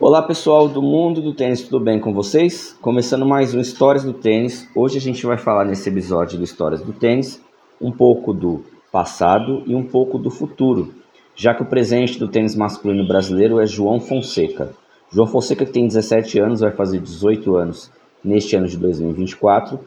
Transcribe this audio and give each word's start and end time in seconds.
Olá 0.00 0.22
pessoal 0.22 0.68
do 0.68 0.80
mundo 0.80 1.20
do 1.20 1.34
tênis, 1.34 1.60
tudo 1.60 1.80
bem 1.80 1.98
com 1.98 2.14
vocês? 2.14 2.78
Começando 2.80 3.26
mais 3.26 3.52
um 3.52 3.58
Histórias 3.58 4.04
do 4.04 4.12
Tênis. 4.12 4.68
Hoje 4.72 4.96
a 4.96 5.00
gente 5.00 5.26
vai 5.26 5.36
falar 5.36 5.64
nesse 5.64 5.88
episódio 5.88 6.38
do 6.38 6.44
Histórias 6.44 6.80
do 6.80 6.92
Tênis 6.92 7.42
um 7.80 7.90
pouco 7.90 8.32
do 8.32 8.62
passado 8.92 9.64
e 9.66 9.74
um 9.74 9.82
pouco 9.82 10.16
do 10.16 10.30
futuro, 10.30 10.94
já 11.34 11.52
que 11.52 11.64
o 11.64 11.66
presente 11.66 12.16
do 12.16 12.28
tênis 12.28 12.54
masculino 12.54 13.08
brasileiro 13.08 13.58
é 13.58 13.66
João 13.66 13.98
Fonseca. 13.98 14.70
João 15.10 15.26
Fonseca 15.26 15.66
que 15.66 15.72
tem 15.72 15.88
17 15.88 16.38
anos, 16.38 16.60
vai 16.60 16.70
fazer 16.70 17.00
18 17.00 17.56
anos 17.56 17.90
neste 18.22 18.54
ano 18.54 18.68
de 18.68 18.76
2024. 18.76 19.80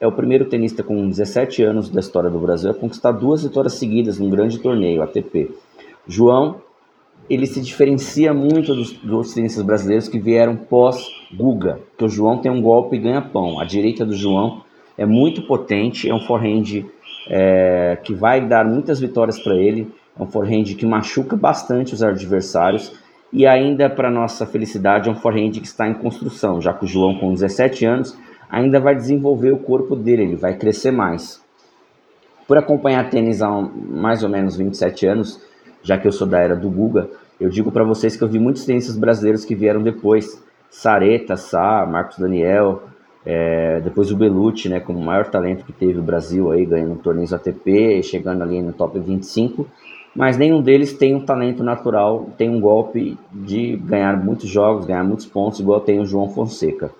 É 0.00 0.06
o 0.06 0.12
primeiro 0.12 0.46
tenista 0.46 0.82
com 0.82 1.06
17 1.06 1.62
anos 1.62 1.90
da 1.90 2.00
história 2.00 2.30
do 2.30 2.38
Brasil 2.38 2.70
a 2.70 2.74
conquistar 2.74 3.12
duas 3.12 3.42
vitórias 3.42 3.74
seguidas 3.74 4.18
num 4.18 4.30
grande 4.30 4.58
torneio, 4.60 5.02
ATP. 5.02 5.54
João 6.06 6.56
ele 7.28 7.46
se 7.46 7.60
diferencia 7.60 8.32
muito 8.32 8.74
dos, 8.74 8.92
dos 8.92 9.62
brasileiros 9.62 10.08
que 10.08 10.18
vieram 10.18 10.56
pós-Guga, 10.56 11.80
que 11.96 12.04
o 12.04 12.08
João 12.08 12.38
tem 12.38 12.50
um 12.50 12.62
golpe 12.62 12.96
e 12.96 12.98
ganha 12.98 13.20
pão. 13.20 13.60
A 13.60 13.64
direita 13.64 14.04
do 14.04 14.14
João 14.14 14.62
é 14.96 15.04
muito 15.04 15.42
potente, 15.42 16.08
é 16.08 16.14
um 16.14 16.20
forehand 16.20 16.84
é, 17.28 17.98
que 18.02 18.14
vai 18.14 18.46
dar 18.46 18.64
muitas 18.64 18.98
vitórias 18.98 19.38
para 19.38 19.54
ele, 19.54 19.92
é 20.18 20.22
um 20.22 20.26
forehand 20.26 20.64
que 20.64 20.86
machuca 20.86 21.36
bastante 21.36 21.94
os 21.94 22.02
adversários 22.02 22.92
e 23.32 23.46
ainda 23.46 23.90
para 23.90 24.10
nossa 24.10 24.46
felicidade 24.46 25.08
é 25.08 25.12
um 25.12 25.16
forehand 25.16 25.52
que 25.52 25.66
está 25.66 25.86
em 25.86 25.94
construção, 25.94 26.60
já 26.60 26.72
que 26.72 26.84
o 26.84 26.88
João 26.88 27.18
com 27.18 27.32
17 27.32 27.84
anos 27.84 28.18
ainda 28.50 28.80
vai 28.80 28.94
desenvolver 28.94 29.52
o 29.52 29.58
corpo 29.58 29.94
dele, 29.94 30.22
ele 30.22 30.36
vai 30.36 30.56
crescer 30.56 30.90
mais. 30.90 31.42
Por 32.46 32.56
acompanhar 32.56 33.10
tênis 33.10 33.42
há 33.42 33.50
mais 33.50 34.22
ou 34.22 34.30
menos 34.30 34.56
27 34.56 35.06
anos, 35.06 35.38
já 35.88 35.96
que 35.96 36.06
eu 36.06 36.12
sou 36.12 36.26
da 36.26 36.38
era 36.38 36.54
do 36.54 36.68
Guga, 36.68 37.08
eu 37.40 37.48
digo 37.48 37.72
para 37.72 37.82
vocês 37.82 38.14
que 38.14 38.22
eu 38.22 38.28
vi 38.28 38.38
muitos 38.38 38.66
tenistas 38.66 38.94
brasileiros 38.94 39.46
que 39.46 39.54
vieram 39.54 39.82
depois. 39.82 40.44
Sareta, 40.68 41.34
Sá, 41.34 41.88
Marcos 41.90 42.18
Daniel, 42.18 42.82
é, 43.24 43.80
depois 43.80 44.12
o 44.12 44.16
Belucci, 44.16 44.68
né, 44.68 44.80
como 44.80 44.98
o 44.98 45.02
maior 45.02 45.30
talento 45.30 45.64
que 45.64 45.72
teve 45.72 45.98
o 45.98 46.02
Brasil 46.02 46.52
aí, 46.52 46.66
ganhando 46.66 46.96
torneios 46.96 47.32
ATP, 47.32 48.02
chegando 48.02 48.42
ali 48.42 48.60
no 48.60 48.74
top 48.74 48.98
25, 49.00 49.66
mas 50.14 50.36
nenhum 50.36 50.60
deles 50.60 50.92
tem 50.92 51.14
um 51.14 51.24
talento 51.24 51.64
natural, 51.64 52.28
tem 52.36 52.50
um 52.50 52.60
golpe 52.60 53.16
de 53.32 53.76
ganhar 53.76 54.22
muitos 54.22 54.50
jogos, 54.50 54.84
ganhar 54.84 55.04
muitos 55.04 55.24
pontos, 55.24 55.58
igual 55.58 55.80
tem 55.80 56.00
o 56.00 56.04
João 56.04 56.28
Fonseca. 56.28 56.90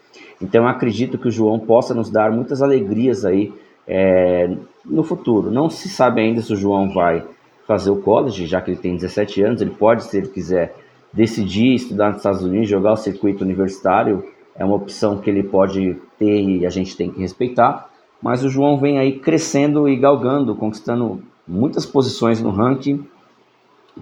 Então 0.41 0.63
eu 0.63 0.69
acredito 0.69 1.19
que 1.19 1.29
o 1.29 1.31
João 1.31 1.59
possa 1.59 1.93
nos 1.93 2.09
dar 2.09 2.33
muitas 2.33 2.63
alegrias 2.63 3.27
aí 3.27 3.53
é, 3.87 4.51
no 4.83 5.03
futuro. 5.03 5.51
Não 5.51 5.69
se 5.69 5.91
sabe 5.91 6.23
ainda 6.23 6.41
se 6.41 6.55
o 6.55 6.57
João 6.57 6.89
vai 6.95 7.23
fazer 7.69 7.91
o 7.91 7.97
college, 7.97 8.47
já 8.47 8.63
que 8.63 8.71
ele 8.71 8.81
tem 8.81 8.97
17 8.97 9.43
anos, 9.43 9.61
ele 9.61 9.73
pode, 9.73 10.05
se 10.05 10.17
ele 10.17 10.29
quiser, 10.29 10.75
decidir 11.13 11.75
estudar 11.75 12.09
nos 12.09 12.17
Estados 12.17 12.43
Unidos, 12.43 12.67
jogar 12.67 12.93
o 12.93 12.97
circuito 12.97 13.45
universitário, 13.45 14.25
é 14.57 14.65
uma 14.65 14.75
opção 14.75 15.19
que 15.19 15.29
ele 15.29 15.43
pode 15.43 15.95
ter 16.19 16.43
e 16.43 16.65
a 16.67 16.71
gente 16.71 16.97
tem 16.97 17.11
que 17.11 17.21
respeitar. 17.21 17.91
Mas 18.23 18.43
o 18.43 18.49
João 18.49 18.79
vem 18.79 18.99
aí 18.99 19.19
crescendo 19.19 19.87
e 19.87 19.97
galgando, 19.97 20.57
conquistando 20.57 21.23
muitas 21.47 21.85
posições 21.85 22.41
no 22.41 22.51
ranking, 22.51 23.07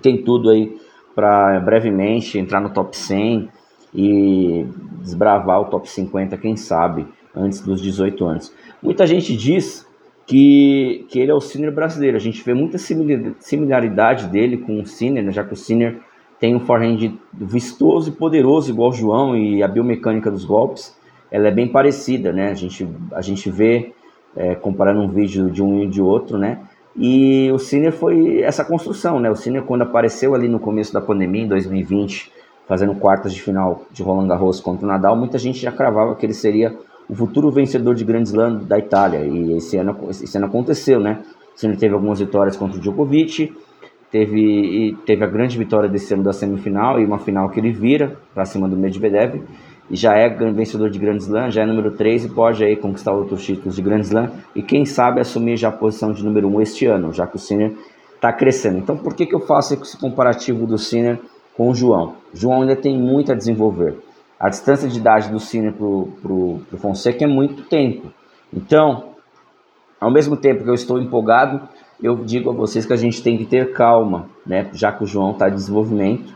tem 0.01 0.23
tudo 0.23 0.49
aí 0.51 0.79
para 1.15 1.59
brevemente 1.59 2.39
entrar 2.39 2.61
no 2.61 2.71
top 2.71 2.97
100 2.97 3.49
e 3.93 4.65
desbravar 5.01 5.61
o 5.61 5.65
top 5.65 5.91
50, 5.91 6.37
quem 6.37 6.57
sabe, 6.57 7.05
antes 7.35 7.61
dos 7.61 7.83
18 7.83 8.25
anos. 8.25 8.53
Muita 8.81 9.07
gente 9.07 9.37
diz 9.37 9.87
que, 10.27 11.07
que 11.09 11.21
ele 11.21 11.31
é 11.31 11.35
o 11.35 11.41
Sinner 11.41 11.73
brasileiro. 11.73 12.17
A 12.17 12.21
gente 12.21 12.43
vê 12.43 12.53
muita 12.53 12.79
similaridade 12.79 14.27
dele 14.27 14.59
com 14.59 14.81
o 14.81 14.87
Sinner, 14.87 15.25
né, 15.25 15.31
já 15.31 15.45
que 15.45 15.55
o 15.55 15.57
Sinner 15.57 16.01
tem 16.41 16.55
um 16.55 16.61
forehand 16.61 17.15
vistoso 17.33 18.11
e 18.11 18.13
poderoso, 18.13 18.71
igual 18.71 18.91
o 18.91 18.93
João, 18.93 19.37
e 19.37 19.63
a 19.63 19.69
biomecânica 19.69 20.31
dos 20.31 20.45
golpes, 20.45 20.95
ela 21.31 21.49
é 21.49 21.51
bem 21.51 21.67
parecida, 21.69 22.33
né? 22.33 22.51
A 22.51 22.55
gente, 22.55 22.87
a 23.13 23.23
gente 23.23 23.51
vê, 23.51 23.93
é, 24.37 24.55
comparando 24.55 25.01
um 25.01 25.09
vídeo 25.09 25.51
de 25.51 25.63
um 25.63 25.83
e 25.83 25.87
de 25.87 26.03
outro, 26.03 26.37
né? 26.37 26.61
E 26.95 27.51
o 27.53 27.59
Sinner 27.59 27.93
foi 27.93 28.41
essa 28.43 28.65
construção, 28.65 29.19
né? 29.19 29.31
O 29.31 29.37
Sinner, 29.37 29.63
quando 29.63 29.83
apareceu 29.83 30.35
ali 30.35 30.49
no 30.49 30.59
começo 30.61 30.93
da 30.93 31.01
pandemia, 31.01 31.43
em 31.43 31.49
2020, 31.49 32.31
fazendo 32.67 32.95
quartas 32.95 33.33
de 33.33 33.41
final 33.41 33.83
de 33.91 34.03
Roland 34.03 34.29
Garros 34.29 34.61
contra 34.61 34.85
o 34.85 34.89
Nadal, 34.89 35.17
muita 35.17 35.39
gente 35.39 35.59
já 35.59 35.73
cravava 35.73 36.15
que 36.15 36.27
ele 36.27 36.35
seria 36.35 36.77
o 37.09 37.15
futuro 37.15 37.51
vencedor 37.51 37.95
de 37.95 38.05
Grand 38.05 38.23
Slam 38.23 38.65
da 38.65 38.79
Itália. 38.79 39.21
E 39.21 39.57
esse 39.57 39.77
ano, 39.77 39.97
esse 40.11 40.37
ano 40.37 40.47
aconteceu, 40.47 41.01
né? 41.01 41.23
Esse 41.57 41.67
ano 41.67 41.77
teve 41.77 41.95
algumas 41.95 42.19
vitórias 42.19 42.57
contra 42.57 42.77
o 42.77 42.81
Djokovic, 42.81 43.53
teve, 44.11 44.97
teve 45.07 45.25
a 45.25 45.27
grande 45.27 45.57
vitória 45.57 45.89
desse 45.89 46.13
ano 46.13 46.23
da 46.23 46.33
semifinal 46.33 47.01
e 47.01 47.05
uma 47.05 47.19
final 47.19 47.49
que 47.49 47.59
ele 47.59 47.73
vira 47.73 48.17
para 48.35 48.45
cima 48.45 48.69
do 48.69 48.77
Medvedev. 48.77 49.43
E 49.89 49.95
já 49.95 50.15
é 50.15 50.29
vencedor 50.29 50.91
de 50.91 50.99
Grand 50.99 51.17
Slam, 51.17 51.51
já 51.51 51.63
é 51.63 51.67
número 51.67 51.93
3 51.93 52.25
e 52.25 52.29
pode 52.29 52.65
aí 52.65 52.77
conquistar 52.77 53.13
outros 53.13 53.45
títulos 53.45 53.77
de 53.77 53.83
Grand 53.83 54.01
Slam. 54.01 54.33
E 54.55 54.61
quem 54.61 54.85
sabe 54.85 55.21
assumir 55.21 55.57
já 55.57 55.69
a 55.69 55.73
posição 55.73 56.13
de 56.13 56.25
número 56.25 56.49
1 56.49 56.61
este 56.61 56.87
ano, 56.87 57.13
já 57.13 57.25
que 57.27 57.37
o 57.37 57.39
Sinner 57.39 57.73
está 58.17 58.33
crescendo. 58.33 58.79
Então 58.79 58.97
por 58.97 59.15
que, 59.15 59.25
que 59.25 59.35
eu 59.35 59.41
faço 59.41 59.75
esse 59.75 59.97
comparativo 59.97 60.67
do 60.67 60.77
Sinner 60.77 61.21
com 61.57 61.71
o 61.71 61.75
João? 61.75 62.15
João 62.35 62.63
ainda 62.63 62.75
tem 62.75 62.99
muito 62.99 63.31
a 63.31 63.35
desenvolver 63.35 63.95
a 64.39 64.49
distância 64.49 64.89
de 64.89 64.99
idade 64.99 65.31
do 65.31 65.41
Cine 65.41 65.73
para 65.73 65.85
o 65.85 66.61
Fonseca 66.79 67.25
é 67.25 67.27
muito 67.27 67.63
tempo. 67.65 68.13
Então, 68.53 69.15
ao 70.01 70.11
mesmo 70.11 70.37
tempo 70.37 70.63
que 70.63 70.71
eu 70.71 70.75
estou 70.75 71.01
empolgado, 71.01 71.69
eu 72.03 72.17
digo 72.17 72.51
a 72.51 72.53
vocês 72.53 72.85
que 72.85 72.93
a 72.93 72.97
gente 72.97 73.23
tem 73.23 73.39
que 73.39 73.47
ter 73.47 73.73
calma, 73.73 74.29
né? 74.47 74.69
Já 74.73 74.93
que 74.93 75.05
o 75.05 75.07
João 75.07 75.33
está 75.33 75.49
em 75.49 75.55
desenvolvimento. 75.55 76.35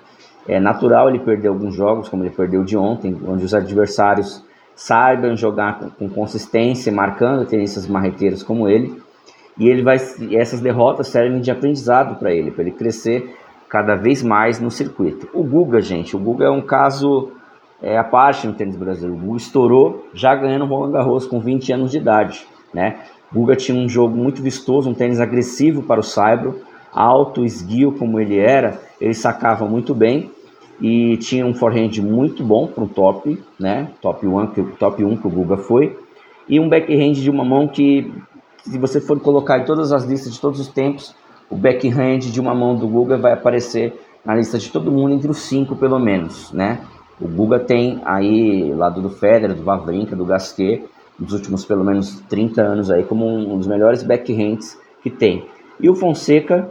É 0.48 0.58
natural 0.58 1.08
ele 1.08 1.18
perder 1.18 1.48
alguns 1.48 1.74
jogos, 1.74 2.08
como 2.08 2.24
ele 2.24 2.30
perdeu 2.30 2.64
de 2.64 2.76
ontem, 2.76 3.16
onde 3.26 3.44
os 3.44 3.54
adversários 3.54 4.42
saibam 4.74 5.36
jogar 5.36 5.78
com, 5.78 5.90
com 5.90 6.08
consistência, 6.08 6.90
marcando 6.90 7.46
tenistas 7.46 7.86
marreteiros 7.86 8.42
como 8.42 8.66
ele. 8.66 9.00
E 9.58 9.68
ele 9.68 9.82
vai, 9.82 9.96
essas 10.32 10.60
derrotas 10.60 11.08
servem 11.08 11.40
de 11.40 11.50
aprendizado 11.50 12.18
para 12.18 12.32
ele, 12.32 12.50
para 12.50 12.62
ele 12.62 12.72
crescer 12.72 13.36
cada 13.68 13.94
vez 13.94 14.22
mais 14.22 14.58
no 14.58 14.70
circuito. 14.70 15.28
O 15.34 15.44
Guga, 15.44 15.82
gente, 15.82 16.16
o 16.16 16.18
Guga 16.18 16.46
é 16.46 16.50
um 16.50 16.62
caso 16.62 17.30
é, 17.82 17.96
a 17.96 18.04
parte 18.04 18.46
no 18.46 18.52
tênis 18.52 18.76
brasileiro. 18.76 19.16
O 19.16 19.18
Guga 19.18 19.36
estourou 19.38 20.06
já 20.14 20.34
ganhando 20.34 20.64
o 20.64 20.68
Roland 20.68 20.92
Garros 20.92 21.26
com 21.26 21.41
20 21.41 21.72
anos 21.72 21.91
de 21.91 21.98
idade. 21.98 22.46
Né? 22.72 22.98
Guga 23.32 23.56
tinha 23.56 23.76
um 23.76 23.88
jogo 23.88 24.16
muito 24.16 24.42
vistoso, 24.42 24.91
um 24.91 24.94
tênis 24.94 25.20
agressivo 25.20 25.82
para 25.82 26.00
o 26.00 26.04
Saibro, 26.04 26.60
alto, 26.92 27.44
esguio 27.44 27.92
como 27.92 28.18
ele 28.18 28.38
era, 28.38 28.80
ele 29.00 29.14
sacava 29.14 29.66
muito 29.66 29.94
bem 29.94 30.30
e 30.80 31.16
tinha 31.18 31.44
um 31.46 31.54
forehand 31.54 32.00
muito 32.02 32.42
bom 32.42 32.66
para 32.66 32.82
um 32.82 32.88
top, 32.88 33.41
né? 33.58 33.91
Top 34.00 34.26
1 34.26 34.47
que, 34.48 34.62
top 34.78 35.04
1 35.04 35.16
que 35.18 35.26
o 35.26 35.30
Guga 35.30 35.56
foi, 35.56 35.97
e 36.48 36.58
um 36.58 36.68
backhand 36.68 37.12
de 37.12 37.30
uma 37.30 37.44
mão 37.44 37.68
que, 37.68 38.12
se 38.64 38.78
você 38.78 39.00
for 39.00 39.20
colocar 39.20 39.58
em 39.58 39.64
todas 39.64 39.92
as 39.92 40.04
listas 40.04 40.32
de 40.32 40.41
todos 40.41 40.58
os 40.58 40.68
tempos, 40.68 41.14
o 41.50 41.56
backhand 41.56 42.18
de 42.20 42.41
uma 42.41 42.54
mão 42.54 42.74
do 42.74 42.88
Guga 42.88 43.18
vai 43.18 43.32
aparecer 43.32 43.92
na 44.24 44.34
lista 44.34 44.58
de 44.58 44.70
todo 44.70 44.91
mundo 44.91 45.14
entre 45.14 45.30
os 45.30 45.38
cinco 45.38 45.76
pelo 45.76 45.98
menos, 45.98 46.52
né? 46.52 46.80
O 47.20 47.28
Guga 47.28 47.58
tem 47.58 48.00
aí, 48.04 48.72
lado 48.75 49.03
do 49.03 49.10
Federer, 49.10 49.54
do 49.54 49.62
Vavrinka, 49.62 50.16
do 50.16 50.25
Gasquet, 50.25 50.84
nos 51.19 51.32
últimos 51.32 51.64
pelo 51.64 51.84
menos 51.84 52.20
30 52.28 52.62
anos 52.62 52.91
aí, 52.91 53.04
como 53.04 53.26
um 53.26 53.58
dos 53.58 53.66
melhores 53.66 54.03
backhands 54.03 54.78
que 55.03 55.10
tem. 55.10 55.44
E 55.78 55.88
o 55.91 55.94
Fonseca 55.94 56.70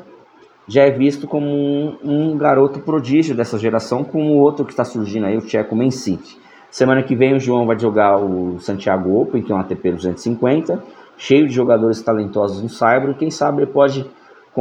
já 0.67 0.83
é 0.83 0.91
visto 0.91 1.27
como 1.27 1.47
um, 1.47 1.97
um 2.03 2.37
garoto 2.37 2.79
prodígio 2.79 3.35
dessa 3.35 3.57
geração, 3.57 4.03
como 4.03 4.33
o 4.33 4.37
outro 4.37 4.65
que 4.65 4.71
está 4.71 4.83
surgindo 4.83 5.25
aí, 5.25 5.37
o 5.37 5.41
Tcheco 5.41 5.75
Mencity. 5.75 6.37
Semana 6.71 7.01
que 7.01 7.15
vem 7.15 7.35
o 7.35 7.39
João 7.39 7.65
vai 7.65 7.77
jogar 7.77 8.17
o 8.17 8.59
Santiago 8.59 9.19
Open, 9.19 9.41
que 9.41 9.51
é 9.51 9.55
um 9.55 9.59
ATP 9.59 9.91
250, 9.91 10.81
cheio 11.17 11.47
de 11.47 11.53
jogadores 11.53 12.01
talentosos 12.01 12.61
no 12.61 12.69
Saibro. 12.69 13.15
Quem 13.15 13.31
sabe 13.31 13.63
ele 13.63 13.71
pode 13.71 14.05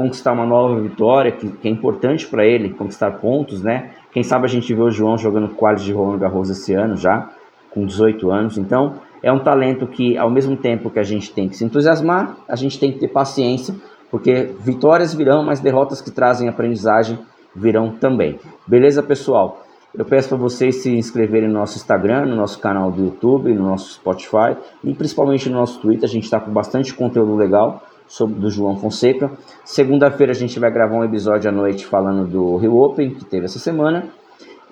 conquistar 0.00 0.32
uma 0.32 0.46
nova 0.46 0.80
vitória, 0.80 1.32
que, 1.32 1.48
que 1.50 1.66
é 1.66 1.70
importante 1.70 2.24
para 2.28 2.46
ele, 2.46 2.70
conquistar 2.70 3.10
pontos, 3.18 3.64
né? 3.64 3.90
Quem 4.12 4.22
sabe 4.22 4.44
a 4.44 4.48
gente 4.48 4.72
vê 4.72 4.80
o 4.80 4.90
João 4.90 5.18
jogando 5.18 5.48
quali 5.48 5.80
de 5.80 5.92
Roland 5.92 6.18
Garros 6.18 6.50
esse 6.50 6.72
ano 6.72 6.96
já, 6.96 7.28
com 7.70 7.84
18 7.84 8.30
anos. 8.30 8.56
Então, 8.56 8.94
é 9.20 9.32
um 9.32 9.40
talento 9.40 9.88
que, 9.88 10.16
ao 10.16 10.30
mesmo 10.30 10.56
tempo 10.56 10.88
que 10.88 11.00
a 11.00 11.02
gente 11.02 11.32
tem 11.32 11.48
que 11.48 11.56
se 11.56 11.64
entusiasmar, 11.64 12.36
a 12.48 12.54
gente 12.54 12.78
tem 12.78 12.92
que 12.92 13.00
ter 13.00 13.08
paciência, 13.08 13.74
porque 14.08 14.54
vitórias 14.60 15.12
virão, 15.12 15.42
mas 15.42 15.58
derrotas 15.58 16.00
que 16.00 16.12
trazem 16.12 16.48
aprendizagem 16.48 17.18
virão 17.54 17.90
também. 17.90 18.38
Beleza, 18.68 19.02
pessoal? 19.02 19.64
Eu 19.92 20.04
peço 20.04 20.28
para 20.28 20.38
vocês 20.38 20.76
se 20.76 20.96
inscreverem 20.96 21.48
no 21.48 21.54
nosso 21.54 21.76
Instagram, 21.76 22.26
no 22.26 22.36
nosso 22.36 22.60
canal 22.60 22.92
do 22.92 23.02
YouTube, 23.02 23.52
no 23.52 23.64
nosso 23.64 23.94
Spotify 23.94 24.56
e 24.84 24.94
principalmente 24.94 25.50
no 25.50 25.56
nosso 25.56 25.80
Twitter. 25.80 26.04
A 26.04 26.12
gente 26.12 26.24
está 26.24 26.38
com 26.38 26.52
bastante 26.52 26.94
conteúdo 26.94 27.34
legal 27.34 27.82
sobre 28.08 28.40
do 28.40 28.50
João 28.50 28.76
Fonseca. 28.76 29.30
Segunda-feira 29.64 30.32
a 30.32 30.34
gente 30.34 30.58
vai 30.58 30.70
gravar 30.70 30.96
um 30.96 31.04
episódio 31.04 31.48
à 31.48 31.52
noite 31.52 31.86
falando 31.86 32.26
do 32.26 32.56
Rio 32.56 32.76
Open, 32.76 33.14
que 33.14 33.24
teve 33.24 33.44
essa 33.44 33.58
semana, 33.58 34.08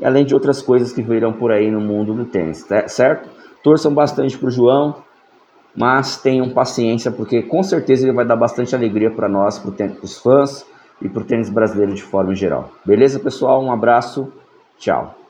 além 0.03 0.25
de 0.25 0.35
outras 0.35 0.61
coisas 0.61 0.93
que 0.93 1.03
virão 1.03 1.33
por 1.33 1.53
aí 1.53 1.71
no 1.71 1.81
mundo 1.81 2.15
do 2.15 2.25
tênis, 2.25 2.65
tá 2.65 2.89
certo? 2.89 3.29
Torçam 3.63 3.93
bastante 3.93 4.37
para 4.37 4.49
o 4.49 4.51
João, 4.51 4.97
mas 5.77 6.17
tenham 6.17 6.51
paciência, 6.51 7.11
porque 7.13 7.43
com 7.43 7.63
certeza 7.63 8.07
ele 8.07 8.15
vai 8.15 8.25
dar 8.25 8.37
bastante 8.37 8.75
alegria 8.75 9.11
para 9.11 9.29
nós, 9.29 9.59
para 9.59 9.71
os 10.03 10.19
fãs 10.19 10.67
e 11.03 11.09
para 11.09 11.23
o 11.23 11.27
tênis 11.27 11.51
brasileiro 11.51 11.95
de 11.95 12.03
forma 12.03 12.35
geral. 12.35 12.71
Beleza, 12.85 13.21
pessoal? 13.21 13.63
Um 13.63 13.71
abraço, 13.71 14.33
tchau. 14.79 15.26